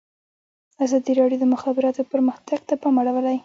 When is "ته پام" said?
2.67-2.95